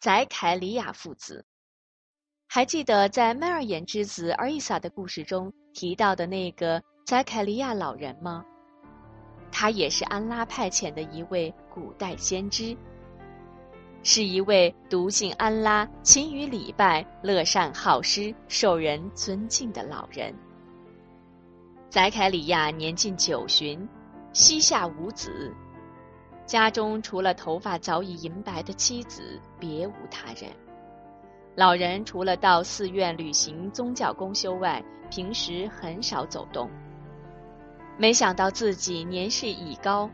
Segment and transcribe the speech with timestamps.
[0.00, 1.44] 宰凯里亚父子。
[2.48, 8.42] 还记得在迈尔眼之子阿尔伊萨的故事中提到的那个宰凯利亚老人吗？
[9.52, 12.74] 他也是安拉派遣的一位古代先知，
[14.02, 20.34] 是一位笃信安拉、勤于礼拜、乐善好施、受人尊敬的老人。
[21.90, 23.86] 宰凯里亚年近九旬，
[24.32, 25.54] 膝下无子，
[26.50, 30.50] 家中除了头发早已银白的妻子，别无他人。
[31.54, 34.82] 老人除了到寺院履行宗教公修外，
[35.12, 36.68] 平时很少走动。
[37.96, 40.10] 没想到自己年事已高，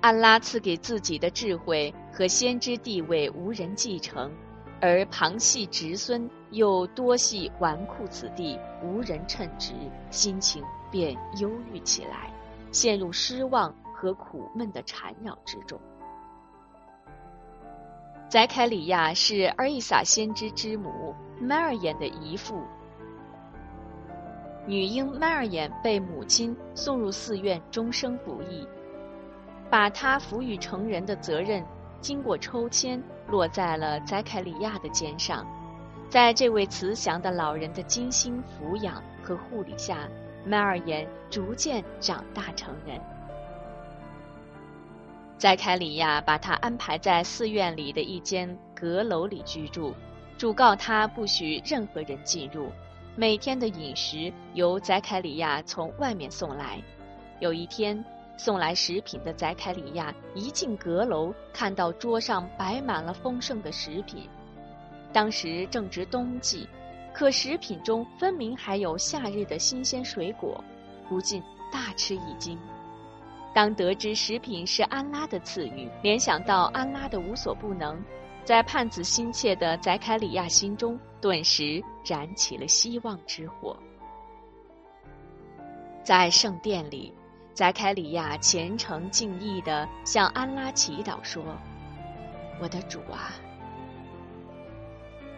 [0.00, 4.30] 安拉赐给自己的智慧和先知地位无人继承，
[4.80, 9.72] 而旁系侄孙又多系纨绔子弟，无人称职，
[10.12, 12.32] 心情便忧郁起来，
[12.70, 15.80] 陷入失望和苦闷的缠绕之中。
[18.28, 22.60] 宰凯里亚是阿伊萨先知之母麦尔眼的姨父。
[24.66, 28.66] 女婴麦尔眼被母亲送入寺院，终生不易，
[29.70, 31.64] 把她抚育成人的责任，
[32.00, 35.46] 经过抽签落在了宰凯里亚的肩上。
[36.08, 40.08] 在这位慈祥的老人的精心抚养和护理下，
[40.46, 42.98] 麦尔眼逐渐长大成人。
[45.44, 49.92] 宰凯里亚把他安排在寺院里的一间阁楼里居住，
[50.38, 52.72] 嘱告他不许任何人进入。
[53.14, 56.80] 每天的饮食由宰凯里亚从外面送来。
[57.40, 58.02] 有一天，
[58.38, 64.26] 送来食品的宰凯里亚一进阁楼，看到桌上摆满了丰盛的食品。
[65.12, 66.66] 当时正值冬季，
[67.12, 70.64] 可食品中分明还有夏日的新鲜水果，
[71.06, 72.58] 不禁大吃一惊。
[73.54, 77.96] 当得知食品是安拉的赐予，联想到安拉的无所不能，
[78.44, 83.76] 在盼子心切的宰凯里亚心中顿时燃起了希望之火。
[86.02, 87.14] 在圣殿里，
[87.52, 91.40] 宰凯里亚虔诚敬意的向安拉祈祷说
[92.60, 93.30] ：“我的主啊，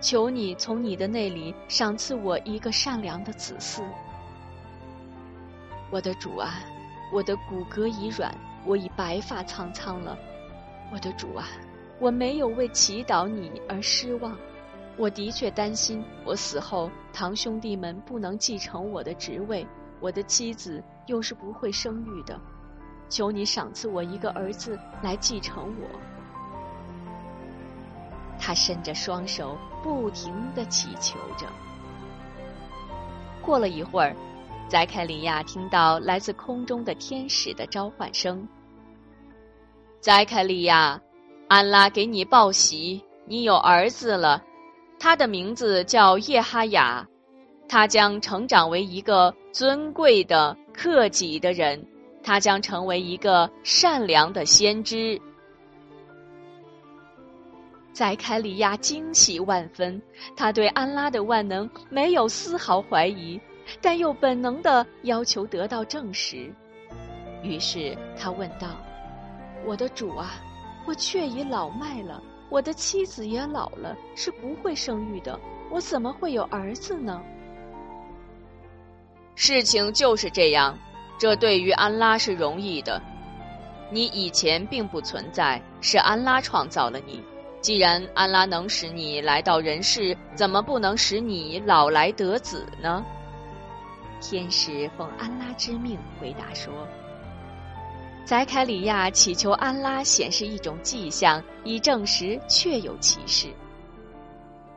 [0.00, 3.82] 求你从你的那里赏赐我一个善良的子嗣。
[5.90, 6.60] 我的主啊。”
[7.14, 8.36] 我的骨骼已软，
[8.66, 10.18] 我已白发苍苍了。
[10.92, 11.46] 我的主啊，
[12.00, 14.36] 我没有为祈祷你而失望。
[14.96, 19.64] 我的确担心，我死后堂兄弟们不能继承我的职位，
[20.00, 22.36] 我的妻子又是不会生育的。
[23.08, 25.88] 求你赏赐我一个儿子来继承我。
[28.40, 31.46] 他伸着双手，不停的祈求着。
[33.40, 34.16] 过了一会儿。
[34.66, 38.46] 宰凯里亚听到来自空中的天使的召唤声。
[40.00, 41.00] 宰凯利亚，
[41.48, 44.42] 安拉给你报喜，你有儿子了，
[44.98, 47.06] 他的名字叫叶哈雅，
[47.68, 51.86] 他将成长为一个尊贵的克己的人，
[52.22, 55.20] 他将成为一个善良的先知。
[57.92, 60.02] 宰凯里亚惊喜万分，
[60.36, 63.40] 他对安拉的万能没有丝毫怀疑。
[63.80, 66.52] 但又本能的要求得到证实，
[67.42, 68.68] 于是他问道
[69.66, 70.34] ：“我的主啊，
[70.86, 75.38] 我却已老迈了，我的妻子也老了，是不会生育的，
[75.70, 77.20] 我怎么会有儿子呢？”
[79.34, 80.78] 事情就是这样，
[81.18, 83.00] 这对于安拉是容易的。
[83.90, 87.22] 你以前并不存在，是安拉创造了你。
[87.60, 93.04] 既然安拉能使你来到人世，怎么不能使你老来得子呢？
[94.26, 96.72] 天使奉安拉之命回答说
[98.24, 103.48] ：“宰凯里亚祈求安拉显示一种迹象，以证实确有其事。”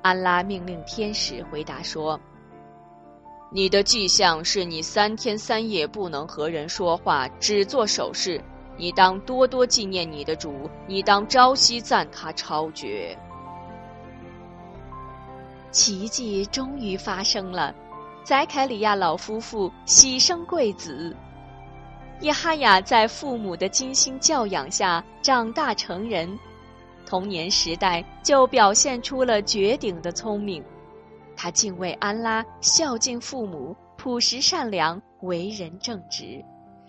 [0.00, 2.20] 安拉命令天使回答说
[3.50, 8.40] ：“你的迹象是你三天三夜不能和人说话，只做手势。
[8.76, 13.18] 你当多多纪念你的主，你当朝夕赞他超绝。”
[15.72, 17.74] 奇迹终于发生了。
[18.24, 21.14] 宰凯里亚老夫妇喜生贵子，
[22.20, 26.38] 叶哈雅在父母的精心教养下长大成人，
[27.04, 30.62] 童年时代就表现出了绝顶的聪明。
[31.36, 36.40] 他敬畏安拉，孝敬父母，朴实善良，为人正直。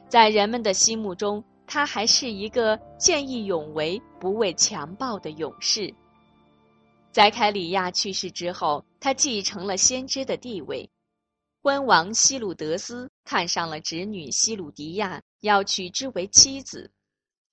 [0.07, 5.91] 在人们的心目中，他还是一个见义勇为、不畏强暴的勇士。
[7.11, 10.87] 宰凯里亚去世之后，他继承了先知的地位。
[11.63, 16.91] 昏王希鲁德斯看上了侄女希鲁迪亚，要娶之为妻子。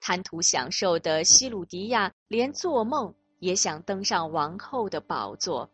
[0.00, 5.70] 贪图享受的希鲁迪亚连做梦也想登上王后的宝座。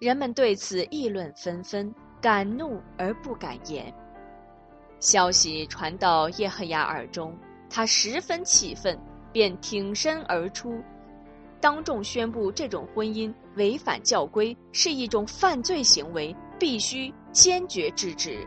[0.00, 3.94] 人们对此议论纷纷，敢怒而不敢言。
[4.98, 7.38] 消息传到叶赫亚耳中，
[7.70, 8.98] 他十分气愤，
[9.32, 10.82] 便挺身而出，
[11.60, 18.46] 当众宣布这种婚姻违反教规，是一种犯罪行为，必须坚决制止。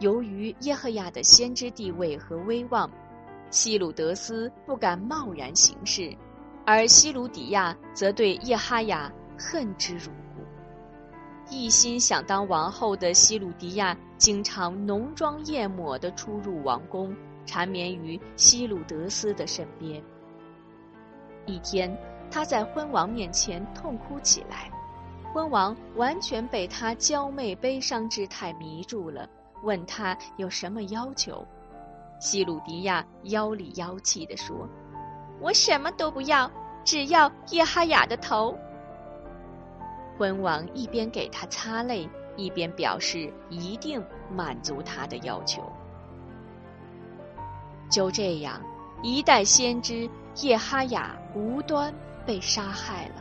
[0.00, 2.90] 由于耶和亚的先知地位和威望，
[3.50, 6.16] 希鲁德斯不敢贸然行事，
[6.64, 10.42] 而希鲁底亚则对叶哈雅恨之入骨。
[11.50, 20.02] 一心想当王后的希鲁迪亚，经常浓妆艳抹地出入王宫，缠绵于希鲁德斯的身边。
[21.44, 21.94] 一天，
[22.30, 24.70] 他在昏王面前痛哭起来，
[25.32, 29.28] 昏王完全被他娇媚悲伤之态迷住了。
[29.62, 31.46] 问他有什么要求，
[32.18, 34.66] 希鲁迪亚妖里妖气地说
[35.38, 36.50] ：“我什么都不要，
[36.82, 38.56] 只要叶哈雅的头。”
[40.18, 44.02] 昏王一边给他擦泪，一边表示一定
[44.34, 45.62] 满足他的要求。
[47.90, 48.60] 就这样，
[49.02, 51.94] 一代先知叶哈雅无端
[52.24, 53.19] 被杀害了。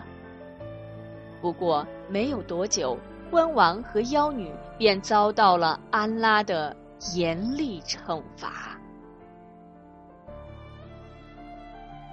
[1.41, 2.97] 不过没有多久。
[3.31, 6.75] 温王和妖女便遭到了安拉的
[7.13, 8.68] 严厉惩罚。